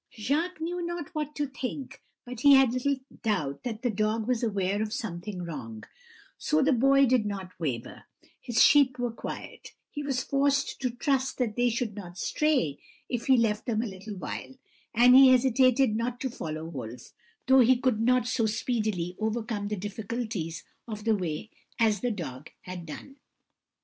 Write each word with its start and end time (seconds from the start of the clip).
"Jacques 0.17 0.59
knew 0.59 0.83
not 0.83 1.13
what 1.13 1.35
to 1.35 1.45
think, 1.45 2.01
but 2.25 2.39
he 2.39 2.55
had 2.55 2.73
little 2.73 2.95
doubt 3.21 3.61
that 3.61 3.83
the 3.83 3.91
dog 3.91 4.27
was 4.27 4.41
aware 4.41 4.81
of 4.81 4.91
something 4.91 5.43
wrong; 5.43 5.83
so 6.39 6.59
the 6.63 6.73
boy 6.73 7.05
did 7.05 7.23
not 7.23 7.51
waver; 7.59 8.05
his 8.39 8.63
sheep 8.63 8.97
were 8.97 9.11
quiet, 9.11 9.73
he 9.91 10.01
was 10.01 10.23
forced 10.23 10.79
to 10.81 10.89
trust 10.89 11.37
that 11.37 11.55
they 11.55 11.69
should 11.69 11.93
not 11.95 12.17
stray 12.17 12.79
if 13.09 13.27
he 13.27 13.37
left 13.37 13.67
them 13.67 13.83
a 13.83 13.85
little 13.85 14.15
while, 14.15 14.55
and 14.95 15.13
he 15.15 15.29
hesitated 15.29 15.95
not 15.95 16.19
to 16.19 16.31
follow 16.31 16.65
Wolf; 16.65 17.13
though 17.45 17.59
he 17.59 17.77
could 17.77 18.01
not 18.01 18.25
so 18.25 18.47
speedily 18.47 19.15
overcome 19.19 19.67
the 19.67 19.75
difficulties 19.75 20.63
of 20.87 21.03
the 21.03 21.13
way 21.15 21.51
as 21.77 21.99
the 21.99 22.09
dog 22.09 22.49
had 22.61 22.87
done. 22.87 23.17